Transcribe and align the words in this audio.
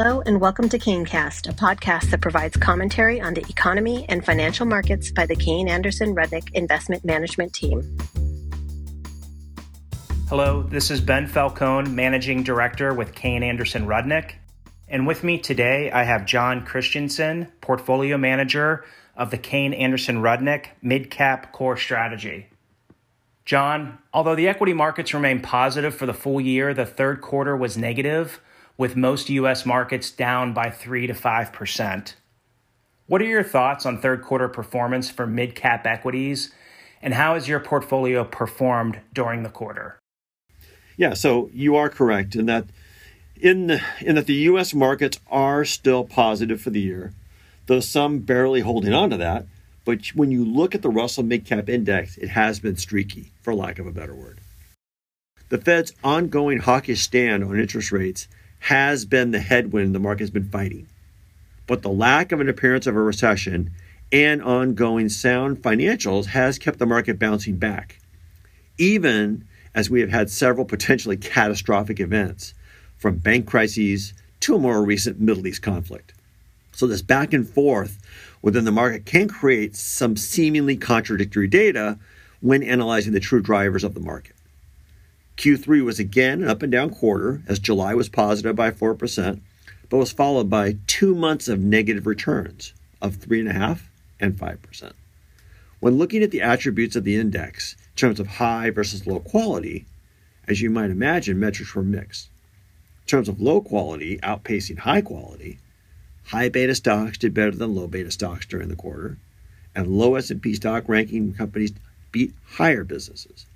Hello, 0.00 0.22
and 0.26 0.40
welcome 0.40 0.68
to 0.68 0.78
KayneCast, 0.78 1.48
a 1.48 1.52
podcast 1.52 2.10
that 2.10 2.20
provides 2.20 2.56
commentary 2.56 3.20
on 3.20 3.34
the 3.34 3.44
economy 3.48 4.06
and 4.08 4.24
financial 4.24 4.64
markets 4.64 5.10
by 5.10 5.26
the 5.26 5.34
Kayne 5.34 5.68
Anderson 5.68 6.14
Rudnick 6.14 6.54
Investment 6.54 7.04
Management 7.04 7.52
Team. 7.52 7.98
Hello, 10.28 10.62
this 10.62 10.92
is 10.92 11.00
Ben 11.00 11.26
Falcone, 11.26 11.90
Managing 11.90 12.44
Director 12.44 12.94
with 12.94 13.12
Kayne 13.12 13.42
Anderson 13.42 13.88
Rudnick. 13.88 14.34
And 14.86 15.04
with 15.04 15.24
me 15.24 15.36
today, 15.36 15.90
I 15.90 16.04
have 16.04 16.26
Jon 16.26 16.64
Christensen, 16.64 17.48
Portfolio 17.60 18.16
Manager 18.16 18.84
of 19.16 19.32
the 19.32 19.38
Kayne 19.38 19.74
Anderson 19.74 20.22
Rudnick 20.22 20.66
Mid 20.80 21.10
Cap 21.10 21.52
Core 21.52 21.76
Strategy. 21.76 22.46
Jon, 23.44 23.98
although 24.14 24.36
the 24.36 24.46
equity 24.46 24.74
markets 24.74 25.12
remain 25.12 25.40
positive 25.40 25.92
for 25.92 26.06
the 26.06 26.14
full 26.14 26.40
year, 26.40 26.72
the 26.72 26.86
third 26.86 27.20
quarter 27.20 27.56
was 27.56 27.76
negative 27.76 28.40
with 28.78 28.96
most 28.96 29.28
US 29.28 29.66
markets 29.66 30.10
down 30.10 30.54
by 30.54 30.70
3 30.70 31.08
to 31.08 31.12
5%. 31.12 32.14
What 33.06 33.20
are 33.20 33.26
your 33.26 33.42
thoughts 33.42 33.84
on 33.84 34.00
third 34.00 34.22
quarter 34.22 34.48
performance 34.48 35.10
for 35.10 35.26
mid 35.26 35.54
cap 35.54 35.86
equities, 35.86 36.52
and 37.02 37.14
how 37.14 37.34
has 37.34 37.48
your 37.48 37.60
portfolio 37.60 38.24
performed 38.24 39.00
during 39.12 39.42
the 39.42 39.48
quarter? 39.50 39.98
Yeah, 40.96 41.14
so 41.14 41.50
you 41.52 41.76
are 41.76 41.88
correct 41.88 42.34
in 42.34 42.46
that 42.46 42.66
in, 43.40 43.68
the, 43.68 43.82
in 44.00 44.16
that 44.16 44.26
the 44.26 44.34
US 44.34 44.74
markets 44.74 45.18
are 45.30 45.64
still 45.64 46.04
positive 46.04 46.60
for 46.60 46.70
the 46.70 46.80
year, 46.80 47.12
though 47.66 47.80
some 47.80 48.18
barely 48.18 48.60
holding 48.60 48.92
on 48.92 49.10
to 49.10 49.16
that. 49.16 49.46
But 49.84 50.08
when 50.08 50.30
you 50.30 50.44
look 50.44 50.74
at 50.74 50.82
the 50.82 50.90
Russell 50.90 51.22
Mid 51.22 51.46
Cap 51.46 51.68
Index, 51.68 52.18
it 52.18 52.28
has 52.30 52.60
been 52.60 52.76
streaky, 52.76 53.32
for 53.40 53.54
lack 53.54 53.78
of 53.78 53.86
a 53.86 53.92
better 53.92 54.14
word. 54.14 54.40
The 55.48 55.58
Fed's 55.58 55.94
ongoing 56.04 56.58
hawkish 56.58 57.00
stand 57.00 57.42
on 57.42 57.58
interest 57.58 57.90
rates 57.90 58.28
has 58.60 59.04
been 59.04 59.30
the 59.30 59.40
headwind 59.40 59.94
the 59.94 60.00
market 60.00 60.22
has 60.22 60.30
been 60.30 60.48
fighting. 60.48 60.86
But 61.66 61.82
the 61.82 61.90
lack 61.90 62.32
of 62.32 62.40
an 62.40 62.48
appearance 62.48 62.86
of 62.86 62.96
a 62.96 63.00
recession 63.00 63.70
and 64.10 64.42
ongoing 64.42 65.08
sound 65.08 65.58
financials 65.58 66.26
has 66.26 66.58
kept 66.58 66.78
the 66.78 66.86
market 66.86 67.18
bouncing 67.18 67.56
back, 67.56 67.98
even 68.78 69.46
as 69.74 69.90
we 69.90 70.00
have 70.00 70.10
had 70.10 70.30
several 70.30 70.64
potentially 70.64 71.16
catastrophic 71.16 72.00
events, 72.00 72.54
from 72.96 73.18
bank 73.18 73.46
crises 73.46 74.14
to 74.40 74.56
a 74.56 74.58
more 74.58 74.84
recent 74.84 75.20
Middle 75.20 75.46
East 75.46 75.62
conflict. 75.62 76.14
So, 76.72 76.86
this 76.86 77.02
back 77.02 77.32
and 77.32 77.48
forth 77.48 77.98
within 78.40 78.64
the 78.64 78.72
market 78.72 79.04
can 79.04 79.28
create 79.28 79.76
some 79.76 80.16
seemingly 80.16 80.76
contradictory 80.76 81.48
data 81.48 81.98
when 82.40 82.62
analyzing 82.62 83.12
the 83.12 83.20
true 83.20 83.42
drivers 83.42 83.84
of 83.84 83.94
the 83.94 84.00
market. 84.00 84.36
Q3 85.38 85.84
was 85.84 86.00
again 86.00 86.42
an 86.42 86.48
up 86.48 86.64
and 86.64 86.72
down 86.72 86.90
quarter, 86.90 87.42
as 87.46 87.60
July 87.60 87.94
was 87.94 88.08
positive 88.08 88.56
by 88.56 88.72
4%, 88.72 89.40
but 89.88 89.96
was 89.96 90.10
followed 90.10 90.50
by 90.50 90.78
two 90.88 91.14
months 91.14 91.46
of 91.46 91.60
negative 91.60 92.08
returns 92.08 92.74
of 93.00 93.18
3.5 93.18 93.82
and 94.18 94.36
5%. 94.36 94.92
When 95.78 95.96
looking 95.96 96.24
at 96.24 96.32
the 96.32 96.42
attributes 96.42 96.96
of 96.96 97.04
the 97.04 97.14
index 97.14 97.74
in 97.74 97.94
terms 97.94 98.18
of 98.18 98.26
high 98.26 98.70
versus 98.70 99.06
low 99.06 99.20
quality, 99.20 99.86
as 100.48 100.60
you 100.60 100.70
might 100.70 100.90
imagine, 100.90 101.38
metrics 101.38 101.72
were 101.72 101.84
mixed. 101.84 102.30
In 103.02 103.06
terms 103.06 103.28
of 103.28 103.40
low 103.40 103.60
quality 103.60 104.18
outpacing 104.24 104.78
high 104.78 105.02
quality, 105.02 105.60
high 106.24 106.48
beta 106.48 106.74
stocks 106.74 107.16
did 107.16 107.32
better 107.32 107.52
than 107.52 107.76
low 107.76 107.86
beta 107.86 108.10
stocks 108.10 108.44
during 108.44 108.70
the 108.70 108.74
quarter, 108.74 109.18
and 109.72 109.86
low 109.86 110.16
S&P 110.16 110.54
stock 110.54 110.88
ranking 110.88 111.32
companies 111.32 111.74
beat 112.10 112.34
higher 112.44 112.82
businesses. 112.82 113.46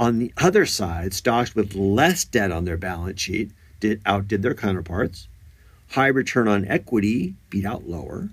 On 0.00 0.18
the 0.18 0.32
other 0.38 0.64
side, 0.64 1.12
stocks 1.12 1.54
with 1.54 1.74
less 1.74 2.24
debt 2.24 2.50
on 2.50 2.64
their 2.64 2.78
balance 2.78 3.20
sheet 3.20 3.50
did 3.80 4.00
outdid 4.06 4.40
their 4.40 4.54
counterparts. 4.54 5.28
High 5.90 6.06
return 6.06 6.48
on 6.48 6.64
equity 6.64 7.34
beat 7.50 7.66
out 7.66 7.86
lower, 7.86 8.30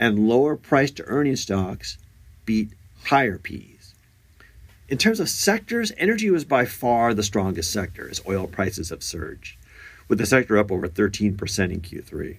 and 0.00 0.28
lower 0.28 0.56
price 0.56 0.90
to 0.90 1.04
earnings 1.04 1.42
stocks 1.42 1.98
beat 2.44 2.72
higher 3.04 3.38
P's. 3.38 3.94
In 4.88 4.98
terms 4.98 5.20
of 5.20 5.30
sectors, 5.30 5.92
energy 5.98 6.32
was 6.32 6.44
by 6.44 6.64
far 6.64 7.14
the 7.14 7.22
strongest 7.22 7.70
sector 7.70 8.10
as 8.10 8.20
oil 8.26 8.48
prices 8.48 8.90
have 8.90 9.04
surged, 9.04 9.56
with 10.08 10.18
the 10.18 10.26
sector 10.26 10.58
up 10.58 10.72
over 10.72 10.88
13% 10.88 11.70
in 11.72 11.80
Q3. 11.80 12.38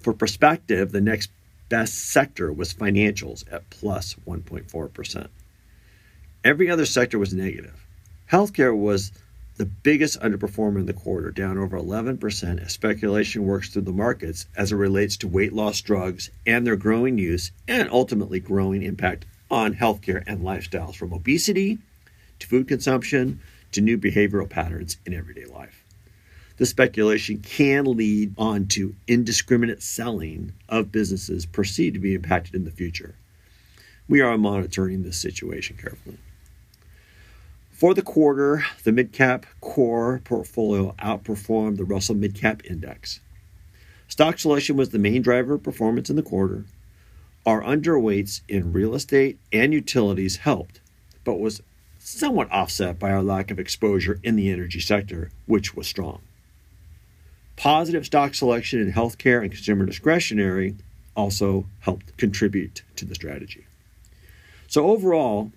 For 0.00 0.12
perspective, 0.12 0.92
the 0.92 1.00
next 1.00 1.30
best 1.70 1.94
sector 1.94 2.52
was 2.52 2.74
financials 2.74 3.50
at 3.50 3.70
plus 3.70 4.14
1.4%. 4.26 5.28
Every 6.44 6.70
other 6.70 6.86
sector 6.86 7.18
was 7.18 7.34
negative. 7.34 7.84
Healthcare 8.30 8.76
was 8.76 9.10
the 9.56 9.66
biggest 9.66 10.20
underperformer 10.20 10.78
in 10.78 10.86
the 10.86 10.92
quarter, 10.92 11.32
down 11.32 11.58
over 11.58 11.76
11% 11.76 12.64
as 12.64 12.72
speculation 12.72 13.44
works 13.44 13.70
through 13.70 13.82
the 13.82 13.92
markets 13.92 14.46
as 14.56 14.70
it 14.70 14.76
relates 14.76 15.16
to 15.16 15.28
weight 15.28 15.52
loss 15.52 15.80
drugs 15.80 16.30
and 16.46 16.64
their 16.64 16.76
growing 16.76 17.18
use 17.18 17.50
and 17.66 17.90
ultimately 17.90 18.38
growing 18.38 18.84
impact 18.84 19.26
on 19.50 19.74
healthcare 19.74 20.22
and 20.28 20.42
lifestyles 20.42 20.94
from 20.94 21.12
obesity 21.12 21.78
to 22.38 22.46
food 22.46 22.68
consumption 22.68 23.40
to 23.72 23.80
new 23.80 23.98
behavioral 23.98 24.48
patterns 24.48 24.96
in 25.04 25.12
everyday 25.12 25.44
life. 25.44 25.82
This 26.56 26.70
speculation 26.70 27.38
can 27.38 27.84
lead 27.84 28.34
on 28.38 28.66
to 28.68 28.94
indiscriminate 29.08 29.82
selling 29.82 30.52
of 30.68 30.92
businesses 30.92 31.46
perceived 31.46 31.94
to 31.94 32.00
be 32.00 32.14
impacted 32.14 32.54
in 32.54 32.64
the 32.64 32.70
future. 32.70 33.16
We 34.08 34.20
are 34.20 34.38
monitoring 34.38 35.02
this 35.02 35.18
situation 35.18 35.76
carefully. 35.76 36.18
For 37.78 37.94
the 37.94 38.02
quarter, 38.02 38.64
the 38.82 38.90
midcap 38.90 39.44
core 39.60 40.20
portfolio 40.24 40.96
outperformed 40.98 41.76
the 41.76 41.84
Russell 41.84 42.16
Midcap 42.16 42.66
Index. 42.66 43.20
Stock 44.08 44.40
selection 44.40 44.76
was 44.76 44.88
the 44.88 44.98
main 44.98 45.22
driver 45.22 45.54
of 45.54 45.62
performance 45.62 46.10
in 46.10 46.16
the 46.16 46.22
quarter. 46.24 46.64
Our 47.46 47.62
underweights 47.62 48.40
in 48.48 48.72
real 48.72 48.96
estate 48.96 49.38
and 49.52 49.72
utilities 49.72 50.38
helped, 50.38 50.80
but 51.22 51.38
was 51.38 51.62
somewhat 52.00 52.50
offset 52.50 52.98
by 52.98 53.12
our 53.12 53.22
lack 53.22 53.48
of 53.52 53.60
exposure 53.60 54.18
in 54.24 54.34
the 54.34 54.50
energy 54.50 54.80
sector, 54.80 55.30
which 55.46 55.76
was 55.76 55.86
strong. 55.86 56.22
Positive 57.54 58.04
stock 58.04 58.34
selection 58.34 58.80
in 58.80 58.92
healthcare 58.92 59.40
and 59.40 59.52
consumer 59.52 59.86
discretionary 59.86 60.74
also 61.14 61.66
helped 61.78 62.16
contribute 62.16 62.82
to 62.96 63.04
the 63.04 63.14
strategy. 63.14 63.66
So, 64.66 64.90
overall, 64.90 65.52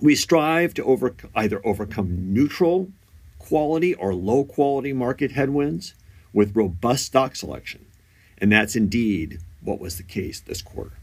we 0.00 0.14
strive 0.14 0.74
to 0.74 0.84
over, 0.84 1.14
either 1.34 1.64
overcome 1.66 2.32
neutral 2.32 2.90
quality 3.38 3.94
or 3.94 4.14
low 4.14 4.44
quality 4.44 4.92
market 4.92 5.32
headwinds 5.32 5.94
with 6.32 6.56
robust 6.56 7.06
stock 7.06 7.34
selection. 7.34 7.86
And 8.38 8.52
that's 8.52 8.76
indeed 8.76 9.38
what 9.62 9.80
was 9.80 9.96
the 9.96 10.02
case 10.02 10.40
this 10.40 10.62
quarter. 10.62 10.98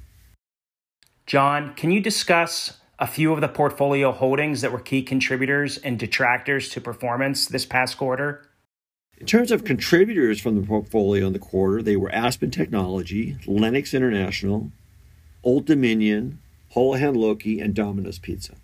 Jon, 1.25 1.73
can 1.75 1.91
you 1.91 1.99
discuss 1.99 2.77
a 2.99 3.07
few 3.07 3.33
of 3.33 3.41
the 3.41 3.47
portfolio 3.47 4.11
holdings 4.11 4.61
that 4.61 4.71
were 4.71 4.79
key 4.79 5.01
contributors 5.01 5.77
and 5.77 5.99
detractors 5.99 6.69
to 6.69 6.79
performance 6.79 7.47
this 7.47 7.65
past 7.65 7.97
quarter? 7.97 8.47
In 9.17 9.25
terms 9.25 9.51
of 9.51 9.63
contributors 9.63 10.39
from 10.39 10.59
the 10.59 10.67
portfolio 10.67 11.27
in 11.27 11.33
the 11.33 11.39
quarter, 11.39 11.81
they 11.81 11.95
were 11.95 12.11
Aspen 12.11 12.51
Technology, 12.51 13.37
Lennox 13.47 13.93
International, 13.93 14.71
Old 15.43 15.65
Dominion, 15.65 16.39
Houlihan 16.73 17.15
Lokey, 17.15 17.63
and 17.63 17.73
Domino's 17.73 18.19
Pizza. 18.19 18.55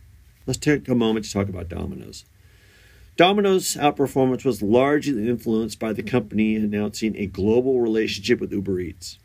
Let's 0.45 0.59
take 0.59 0.87
a 0.87 0.95
moment 0.95 1.25
to 1.25 1.31
talk 1.31 1.49
about 1.49 1.69
Domino's. 1.69 2.25
Domino's 3.17 3.75
outperformance 3.75 4.43
was 4.43 4.61
largely 4.61 5.27
influenced 5.29 5.79
by 5.79 5.93
the 5.93 6.01
company 6.01 6.55
announcing 6.55 7.15
a 7.15 7.27
global 7.27 7.81
relationship 7.81 8.39
with 8.39 8.51
Uber 8.51 8.79
Eats. 8.79 9.19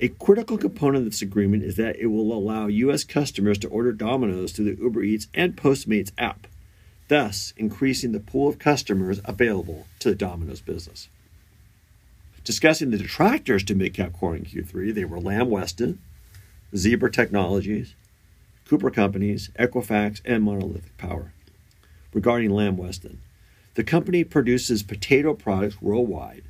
A 0.00 0.08
critical 0.08 0.56
component 0.56 1.06
of 1.06 1.12
this 1.12 1.22
agreement 1.22 1.62
is 1.62 1.76
that 1.76 1.96
it 1.96 2.06
will 2.06 2.32
allow 2.32 2.66
U.S. 2.66 3.04
customers 3.04 3.58
to 3.58 3.68
order 3.68 3.92
Domino's 3.92 4.52
through 4.52 4.74
the 4.74 4.82
Uber 4.82 5.02
Eats 5.02 5.28
and 5.34 5.54
Postmates 5.54 6.10
app, 6.16 6.46
thus 7.08 7.52
increasing 7.56 8.12
the 8.12 8.20
pool 8.20 8.48
of 8.48 8.58
customers 8.58 9.20
available 9.26 9.86
to 9.98 10.08
the 10.08 10.14
Domino's 10.14 10.62
business. 10.62 11.08
Discussing 12.42 12.90
the 12.90 12.98
detractors 12.98 13.62
to 13.64 13.74
Midcap 13.74 14.14
Core 14.14 14.34
in 14.34 14.44
Q3, 14.44 14.94
they 14.94 15.04
were 15.04 15.20
Lamb 15.20 15.50
Weston, 15.50 16.00
Zebra 16.74 17.12
Technologies, 17.12 17.94
Cooper 18.70 18.92
Companies, 18.92 19.50
Equifax, 19.58 20.20
and 20.24 20.44
Monolithic 20.44 20.96
Power. 20.96 21.32
Regarding 22.12 22.50
Lamb 22.50 22.76
Weston, 22.76 23.20
the 23.74 23.82
company 23.82 24.22
produces 24.22 24.84
potato 24.84 25.34
products 25.34 25.82
worldwide. 25.82 26.44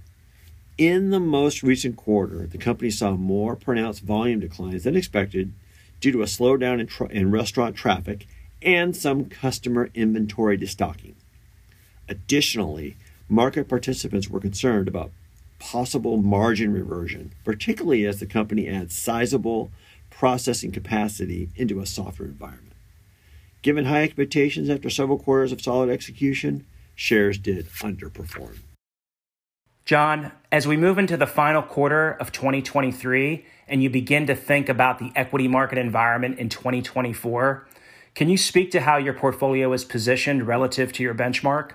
In 0.77 1.09
the 1.09 1.19
most 1.19 1.63
recent 1.63 1.97
quarter, 1.97 2.47
the 2.47 2.59
company 2.59 2.91
saw 2.91 3.13
more 3.13 3.57
pronounced 3.57 4.03
volume 4.03 4.39
declines 4.39 4.85
than 4.85 4.97
expected 4.97 5.55
due 5.99 6.13
to 6.13 6.21
a 6.21 6.27
slowdown 6.27 6.79
in, 6.79 6.89
tra- 6.89 7.09
in 7.09 7.31
restaurant 7.31 7.75
traffic 7.75 8.27
and 8.61 8.95
some 8.95 9.25
customer 9.25 9.89
inventory 9.95 10.59
destocking. 10.59 11.15
Additionally, 12.07 12.99
market 13.31 13.67
participants 13.67 14.29
were 14.29 14.41
concerned 14.41 14.89
about 14.89 15.11
possible 15.59 16.19
margin 16.19 16.71
reversion, 16.71 17.33
particularly 17.45 18.05
as 18.05 18.21
the 18.21 18.27
company 18.27 18.69
adds 18.69 18.95
sizable 18.95 19.71
processing 20.21 20.71
capacity 20.71 21.49
into 21.57 21.81
a 21.81 21.87
softer 21.87 22.27
environment. 22.27 22.75
Given 23.63 23.87
high 23.87 24.03
expectations 24.03 24.69
after 24.69 24.91
several 24.91 25.19
quarters 25.19 25.51
of 25.51 25.63
solid 25.63 25.89
execution, 25.89 26.67
shares 26.95 27.39
did 27.39 27.67
underperform. 27.79 28.59
Jon, 29.87 30.33
as 30.53 30.67
we 30.67 30.77
move 30.77 30.99
into 30.99 31.17
the 31.17 31.27
final 31.27 31.63
quarter 31.63 32.11
of 32.21 32.33
2023 32.33 33.47
and 33.67 33.83
you 33.83 33.89
begin 33.89 34.27
to 34.27 34.35
think 34.35 34.69
about 34.69 34.99
the 34.99 35.11
equity 35.17 35.49
market 35.49 35.79
environment 35.79 36.39
in 36.39 36.51
2024, 36.51 37.67
can 38.15 38.29
you 38.29 38.37
speak 38.37 38.71
to 38.73 38.81
how 38.83 38.99
your 38.99 39.15
portfolio 39.15 39.73
is 39.73 39.87
positioned 39.87 40.47
relative 40.47 40.93
to 40.93 41.03
your 41.03 41.15
benchmark? 41.15 41.71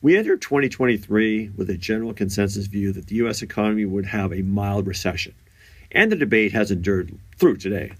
We 0.00 0.16
entered 0.16 0.42
2023 0.42 1.50
with 1.56 1.70
a 1.70 1.76
general 1.76 2.14
consensus 2.14 2.66
view 2.66 2.92
that 2.92 3.08
the 3.08 3.16
U.S. 3.16 3.42
economy 3.42 3.84
would 3.84 4.06
have 4.06 4.32
a 4.32 4.42
mild 4.42 4.86
recession, 4.86 5.34
and 5.92 6.10
the 6.10 6.16
debate 6.16 6.52
has 6.52 6.70
endured 6.70 7.18
through 7.36 7.56
today. 7.56 7.92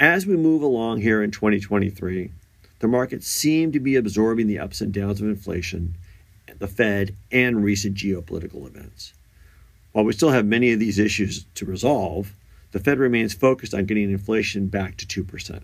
As 0.00 0.26
we 0.26 0.36
move 0.36 0.62
along 0.62 1.00
here 1.00 1.22
in 1.22 1.30
2023, 1.30 2.30
the 2.78 2.88
markets 2.88 3.26
seem 3.26 3.72
to 3.72 3.80
be 3.80 3.96
absorbing 3.96 4.46
the 4.46 4.58
ups 4.58 4.80
and 4.80 4.92
downs 4.92 5.20
of 5.20 5.26
inflation, 5.26 5.94
the 6.58 6.68
Fed, 6.68 7.14
and 7.32 7.64
recent 7.64 7.96
geopolitical 7.96 8.66
events. 8.66 9.12
While 9.92 10.04
we 10.04 10.12
still 10.12 10.30
have 10.30 10.46
many 10.46 10.72
of 10.72 10.78
these 10.78 10.98
issues 10.98 11.44
to 11.54 11.64
resolve, 11.64 12.32
the 12.72 12.78
Fed 12.78 12.98
remains 12.98 13.34
focused 13.34 13.74
on 13.74 13.86
getting 13.86 14.10
inflation 14.10 14.68
back 14.68 14.96
to 14.98 15.06
2%. 15.06 15.62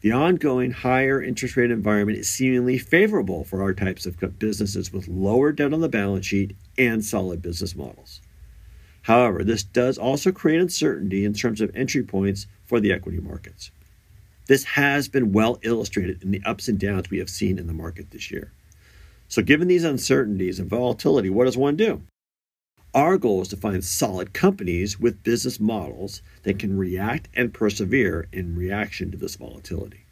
The 0.00 0.12
ongoing 0.12 0.72
higher 0.72 1.22
interest 1.22 1.56
rate 1.56 1.70
environment 1.70 2.18
is 2.18 2.28
seemingly 2.28 2.76
favorable 2.76 3.44
for 3.44 3.62
our 3.62 3.72
types 3.72 4.04
of 4.04 4.18
businesses 4.38 4.92
with 4.92 5.08
lower 5.08 5.50
debt 5.50 5.72
on 5.72 5.80
the 5.80 5.88
balance 5.88 6.26
sheet 6.26 6.54
and 6.76 7.02
solid 7.02 7.40
business 7.40 7.74
models. 7.74 8.20
However, 9.04 9.44
this 9.44 9.62
does 9.62 9.98
also 9.98 10.32
create 10.32 10.60
uncertainty 10.60 11.26
in 11.26 11.34
terms 11.34 11.60
of 11.60 11.70
entry 11.76 12.02
points 12.02 12.46
for 12.64 12.80
the 12.80 12.90
equity 12.90 13.18
markets. 13.18 13.70
This 14.46 14.64
has 14.64 15.08
been 15.08 15.32
well 15.32 15.58
illustrated 15.62 16.22
in 16.22 16.30
the 16.30 16.42
ups 16.44 16.68
and 16.68 16.78
downs 16.78 17.10
we 17.10 17.18
have 17.18 17.28
seen 17.28 17.58
in 17.58 17.66
the 17.66 17.74
market 17.74 18.10
this 18.10 18.30
year. 18.30 18.50
So, 19.28 19.42
given 19.42 19.68
these 19.68 19.84
uncertainties 19.84 20.58
and 20.58 20.70
volatility, 20.70 21.28
what 21.28 21.44
does 21.44 21.56
one 21.56 21.76
do? 21.76 22.00
Our 22.94 23.18
goal 23.18 23.42
is 23.42 23.48
to 23.48 23.58
find 23.58 23.84
solid 23.84 24.32
companies 24.32 24.98
with 24.98 25.22
business 25.22 25.60
models 25.60 26.22
that 26.44 26.58
can 26.58 26.78
react 26.78 27.28
and 27.34 27.52
persevere 27.52 28.26
in 28.32 28.56
reaction 28.56 29.10
to 29.10 29.18
this 29.18 29.36
volatility. 29.36 30.04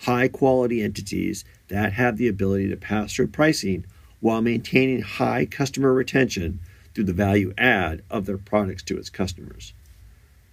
High 0.00 0.28
quality 0.28 0.82
entities 0.82 1.44
that 1.68 1.94
have 1.94 2.18
the 2.18 2.28
ability 2.28 2.68
to 2.68 2.76
pass 2.76 3.14
through 3.14 3.28
pricing 3.28 3.86
while 4.20 4.42
maintaining 4.42 5.00
high 5.00 5.46
customer 5.46 5.94
retention 5.94 6.60
through 6.94 7.04
the 7.04 7.12
value 7.12 7.52
add 7.56 8.02
of 8.10 8.26
their 8.26 8.38
products 8.38 8.82
to 8.84 8.98
its 8.98 9.10
customers. 9.10 9.72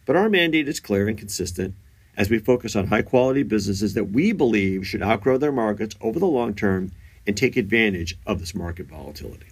But 0.05 0.15
our 0.15 0.29
mandate 0.29 0.67
is 0.67 0.79
clear 0.79 1.07
and 1.07 1.17
consistent 1.17 1.75
as 2.15 2.29
we 2.29 2.39
focus 2.39 2.75
on 2.75 2.87
high 2.87 3.01
quality 3.01 3.43
businesses 3.43 3.93
that 3.93 4.05
we 4.05 4.31
believe 4.31 4.87
should 4.87 5.03
outgrow 5.03 5.37
their 5.37 5.51
markets 5.51 5.95
over 6.01 6.19
the 6.19 6.25
long 6.25 6.53
term 6.53 6.91
and 7.27 7.37
take 7.37 7.57
advantage 7.57 8.17
of 8.25 8.39
this 8.39 8.55
market 8.55 8.87
volatility. 8.87 9.47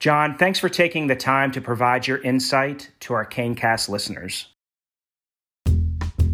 Jon, 0.00 0.36
thanks 0.36 0.58
for 0.58 0.68
taking 0.68 1.06
the 1.06 1.14
time 1.14 1.52
to 1.52 1.60
provide 1.60 2.08
your 2.08 2.18
insight 2.18 2.90
to 3.00 3.14
our 3.14 3.24
KayneCast 3.24 3.88
listeners. 3.88 4.48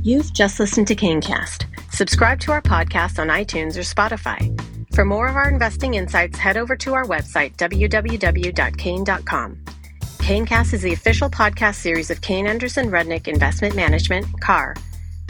You've 0.02 0.32
just 0.32 0.58
listened 0.58 0.88
to 0.88 0.96
KayneCast. 0.96 1.66
Subscribe 1.92 2.40
to 2.40 2.52
our 2.52 2.62
podcast 2.62 3.18
on 3.18 3.28
iTunes 3.28 3.76
or 3.76 3.80
Spotify. 3.80 4.58
For 4.92 5.04
more 5.04 5.28
of 5.28 5.36
our 5.36 5.48
investing 5.48 5.94
insights, 5.94 6.38
head 6.38 6.56
over 6.56 6.76
to 6.76 6.94
our 6.94 7.04
website, 7.04 7.56
www.kayne.com. 7.56 9.58
KayneCast 10.18 10.74
is 10.74 10.82
the 10.82 10.92
official 10.92 11.30
podcast 11.30 11.76
series 11.76 12.10
of 12.10 12.20
Kayne 12.20 12.46
Anderson 12.46 12.90
Rudnick 12.90 13.28
Investment 13.28 13.74
Management, 13.74 14.26
KAR. 14.40 14.74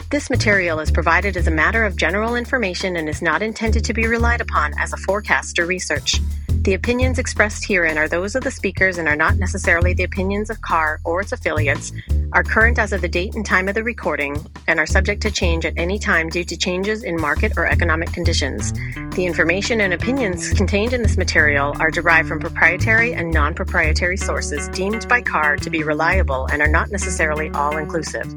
This 0.09 0.29
material 0.29 0.79
is 0.79 0.89
provided 0.89 1.37
as 1.37 1.47
a 1.47 1.51
matter 1.51 1.85
of 1.85 1.95
general 1.95 2.35
information 2.35 2.95
and 2.95 3.07
is 3.07 3.21
not 3.21 3.43
intended 3.43 3.85
to 3.85 3.93
be 3.93 4.07
relied 4.07 4.41
upon 4.41 4.73
as 4.79 4.91
a 4.91 4.97
forecast 4.97 5.59
or 5.59 5.65
research. 5.65 6.19
The 6.63 6.73
opinions 6.73 7.19
expressed 7.19 7.65
herein 7.65 7.97
are 7.97 8.09
those 8.09 8.35
of 8.35 8.43
the 8.43 8.51
speakers 8.51 8.97
and 8.97 9.07
are 9.07 9.15
not 9.15 9.37
necessarily 9.37 9.93
the 9.93 10.03
opinions 10.03 10.49
of 10.49 10.61
KAR 10.61 10.99
or 11.05 11.21
its 11.21 11.31
affiliates, 11.31 11.93
are 12.33 12.43
current 12.43 12.77
as 12.77 12.91
of 12.91 12.99
the 12.99 13.07
date 13.07 13.33
and 13.33 13.45
time 13.45 13.69
of 13.69 13.75
the 13.75 13.83
recording, 13.83 14.35
and 14.67 14.77
are 14.77 14.85
subject 14.85 15.21
to 15.21 15.31
change 15.31 15.65
at 15.65 15.73
any 15.77 15.97
time 15.97 16.27
due 16.27 16.43
to 16.43 16.57
changes 16.57 17.03
in 17.03 17.19
market 17.19 17.53
or 17.55 17.65
economic 17.65 18.11
conditions. 18.11 18.73
The 19.15 19.25
information 19.25 19.79
and 19.79 19.93
opinions 19.93 20.51
contained 20.51 20.91
in 20.91 21.01
this 21.01 21.15
material 21.15 21.73
are 21.79 21.89
derived 21.89 22.27
from 22.27 22.41
proprietary 22.41 23.13
and 23.13 23.31
non 23.31 23.55
proprietary 23.55 24.17
sources 24.17 24.67
deemed 24.69 25.07
by 25.07 25.21
KAR 25.21 25.55
to 25.55 25.69
be 25.69 25.83
reliable 25.83 26.45
and 26.47 26.61
are 26.61 26.67
not 26.67 26.91
necessarily 26.91 27.49
all 27.51 27.77
inclusive. 27.77 28.27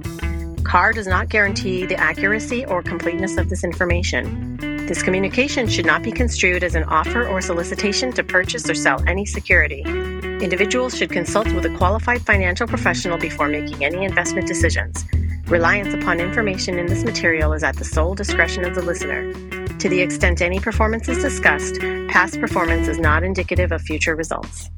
KAR 0.62 0.92
does 0.92 1.08
not 1.08 1.28
guarantee 1.28 1.86
the 1.86 1.96
accuracy 1.96 2.64
or 2.66 2.82
completeness 2.82 3.36
of 3.36 3.48
this 3.48 3.64
information. 3.64 4.71
This 4.86 5.02
communication 5.02 5.68
should 5.68 5.86
not 5.86 6.02
be 6.02 6.10
construed 6.10 6.64
as 6.64 6.74
an 6.74 6.82
offer 6.84 7.26
or 7.26 7.40
solicitation 7.40 8.12
to 8.12 8.24
purchase 8.24 8.68
or 8.68 8.74
sell 8.74 9.02
any 9.06 9.24
security. 9.24 9.82
Individuals 9.82 10.96
should 10.96 11.10
consult 11.10 11.46
with 11.52 11.64
a 11.64 11.76
qualified 11.76 12.22
financial 12.22 12.66
professional 12.66 13.16
before 13.16 13.48
making 13.48 13.84
any 13.84 14.04
investment 14.04 14.48
decisions. 14.48 15.04
Reliance 15.46 15.94
upon 15.94 16.18
information 16.18 16.78
in 16.78 16.86
this 16.86 17.04
material 17.04 17.52
is 17.52 17.62
at 17.62 17.76
the 17.76 17.84
sole 17.84 18.14
discretion 18.14 18.64
of 18.64 18.74
the 18.74 18.82
listener. 18.82 19.32
To 19.78 19.88
the 19.88 20.00
extent 20.00 20.42
any 20.42 20.58
performance 20.58 21.08
is 21.08 21.22
discussed, 21.22 21.78
past 22.08 22.40
performance 22.40 22.88
is 22.88 22.98
not 22.98 23.22
indicative 23.22 23.70
of 23.70 23.82
future 23.82 24.16
results. 24.16 24.68